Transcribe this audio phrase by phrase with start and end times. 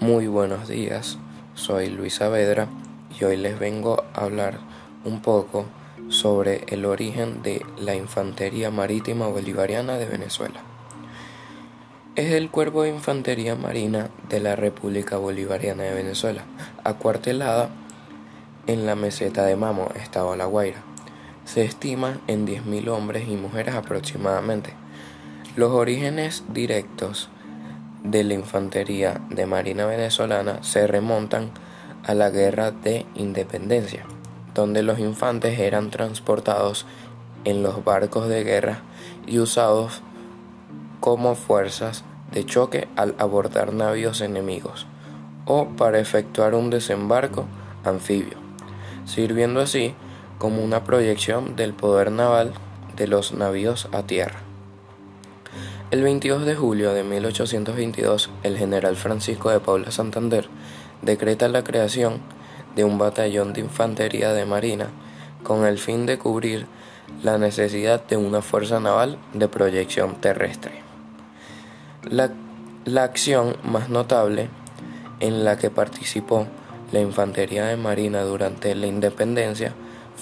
[0.00, 1.18] Muy buenos días,
[1.54, 2.68] soy Luis Saavedra
[3.18, 4.60] y hoy les vengo a hablar
[5.04, 5.66] un poco
[6.08, 10.60] sobre el origen de la Infantería Marítima Bolivariana de Venezuela.
[12.14, 16.44] Es el cuerpo de infantería marina de la República Bolivariana de Venezuela,
[16.84, 17.68] acuartelada
[18.68, 20.82] en la meseta de Mamo, Estado La Guaira.
[21.48, 24.74] Se estima en 10.000 hombres y mujeres aproximadamente.
[25.56, 27.30] Los orígenes directos
[28.04, 31.50] de la infantería de Marina venezolana se remontan
[32.04, 34.04] a la Guerra de Independencia,
[34.54, 36.84] donde los infantes eran transportados
[37.46, 38.82] en los barcos de guerra
[39.26, 40.02] y usados
[41.00, 44.86] como fuerzas de choque al abordar navíos enemigos
[45.46, 47.46] o para efectuar un desembarco
[47.84, 48.36] anfibio,
[49.06, 49.94] sirviendo así
[50.38, 52.52] como una proyección del poder naval
[52.96, 54.40] de los navíos a tierra.
[55.90, 60.48] El 22 de julio de 1822, el general Francisco de Paula Santander
[61.02, 62.20] decreta la creación
[62.76, 64.88] de un batallón de infantería de marina
[65.42, 66.66] con el fin de cubrir
[67.22, 70.82] la necesidad de una fuerza naval de proyección terrestre.
[72.02, 72.30] La,
[72.84, 74.48] la acción más notable
[75.20, 76.46] en la que participó
[76.92, 79.72] la infantería de marina durante la independencia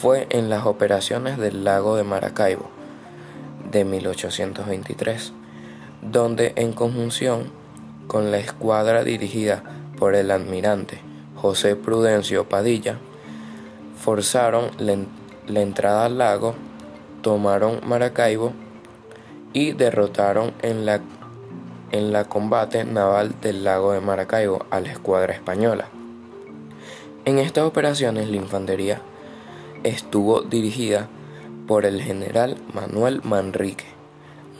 [0.00, 2.68] fue en las operaciones del lago de Maracaibo
[3.70, 5.32] de 1823
[6.02, 7.44] donde en conjunción
[8.08, 9.62] con la escuadra dirigida
[9.96, 11.00] por el almirante
[11.36, 12.98] José Prudencio Padilla,
[13.96, 16.54] forzaron la, entrada al lago,
[17.20, 18.52] tomaron Maracaibo
[19.52, 21.00] y derrotaron en la,
[21.90, 25.88] en la combate naval del lago de Maracaibo a la escuadra española.
[27.24, 29.00] En estas operaciones la infantería
[29.84, 31.08] estuvo dirigida
[31.66, 34.02] por el general Manuel Manrique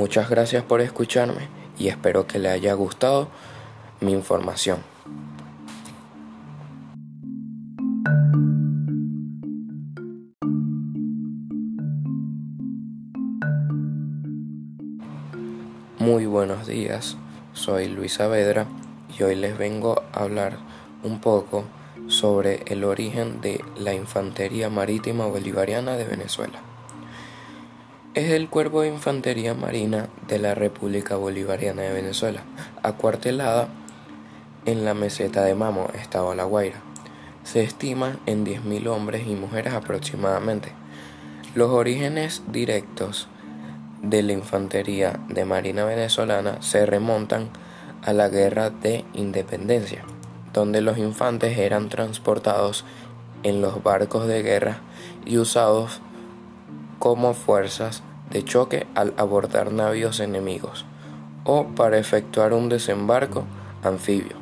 [0.00, 3.28] Muchas gracias por escucharme y espero que le haya gustado
[4.00, 4.78] mi información.
[15.98, 17.18] Muy buenos días,
[17.52, 18.66] soy Luis Saavedra
[19.18, 20.56] y hoy les vengo a hablar
[21.02, 21.64] un poco
[22.08, 26.60] sobre el origen de la Infantería Marítima Bolivariana de Venezuela.
[28.14, 32.42] Es el Cuerpo de Infantería Marina de la República Bolivariana de Venezuela,
[32.82, 33.68] acuartelada
[34.66, 36.80] en la meseta de Mamo, Estado La Guaira.
[37.44, 40.72] Se estima en 10.000 hombres y mujeres aproximadamente.
[41.54, 43.28] Los orígenes directos
[44.02, 47.48] de la infantería de Marina venezolana se remontan
[48.02, 50.04] a la Guerra de Independencia,
[50.52, 52.84] donde los infantes eran transportados
[53.42, 54.78] en los barcos de guerra
[55.24, 56.00] y usados
[56.98, 60.84] como fuerzas de choque al abordar navíos enemigos
[61.44, 63.44] o para efectuar un desembarco
[63.82, 64.36] anfibio,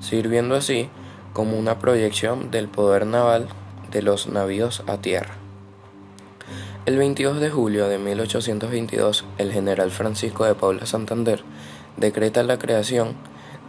[0.00, 0.88] sirviendo así
[1.32, 3.48] como una proyección del poder naval
[3.90, 5.34] de los navíos a tierra.
[6.84, 11.42] El 22 de julio de 1822, el general Francisco de Paula Santander
[11.96, 13.14] decreta la creación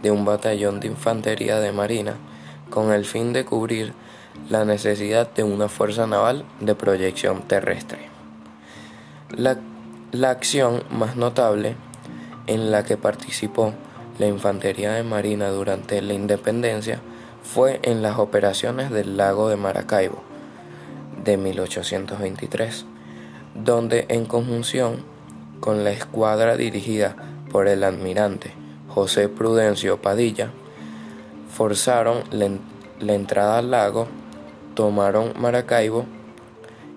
[0.02, 2.16] de un batallón de infantería de marina
[2.70, 3.92] con el fin de cubrir
[4.48, 8.08] la necesidad de una fuerza naval de proyección terrestre.
[9.36, 9.58] La,
[10.30, 11.76] acción más notable
[12.46, 13.74] en la que participó
[14.18, 17.00] la Infantería de Marina durante la independencia
[17.42, 20.22] fue en las operaciones del lago de Maracaibo
[21.24, 22.86] de 1823,
[23.54, 25.04] donde en conjunción
[25.60, 27.16] con la escuadra dirigida
[27.50, 28.57] por el almirante
[28.98, 30.50] José Prudencio Padilla,
[31.54, 34.08] forzaron la entrada al lago,
[34.74, 36.04] tomaron Maracaibo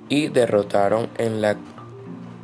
[0.09, 1.57] y derrotaron en la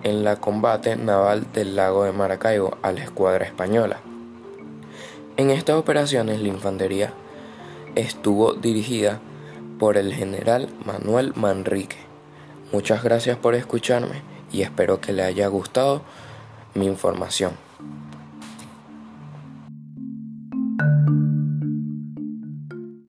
[0.03, 3.97] en la combate naval del lago de Maracaibo a la escuadra española.
[5.38, 7.13] En estas operaciones la infantería
[7.95, 9.19] estuvo dirigida
[9.79, 11.97] por el general Manuel Manrique.
[12.72, 16.03] Muchas gracias por escucharme y espero que le haya gustado
[16.75, 17.67] mi información.